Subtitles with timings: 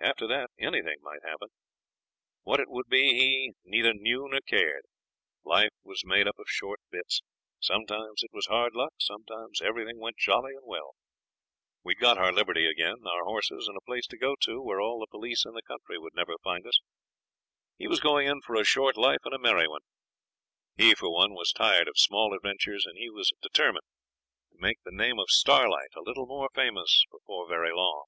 [0.00, 1.46] After that anything might happen.
[2.42, 4.82] What it would be he neither knew nor cared.
[5.44, 7.22] Life was made up of short bits;
[7.60, 10.96] sometimes it was hard luck; sometimes everything went jolly and well.
[11.84, 14.98] We'd got our liberty again, our horses, and a place to go to, where all
[14.98, 16.80] the police in the country would never find us.
[17.78, 19.82] He was going in for a short life and a merry one.
[20.76, 23.86] He, for one, was tired of small adventures, and he was determined
[24.50, 28.06] to make the name of Starlight a little more famous before very long.